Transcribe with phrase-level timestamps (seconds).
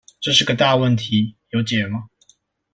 [0.19, 2.05] 這是個大問題，有解嗎？